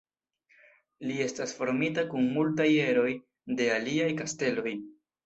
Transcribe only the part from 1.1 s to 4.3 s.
estas formita kun multaj eroj de aliaj